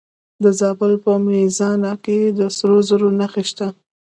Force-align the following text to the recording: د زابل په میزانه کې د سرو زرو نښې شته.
د 0.43 0.45
زابل 0.59 0.93
په 1.03 1.11
میزانه 1.27 1.91
کې 2.03 2.19
د 2.37 2.39
سرو 2.57 2.77
زرو 2.87 3.09
نښې 3.19 3.43
شته. 3.49 3.67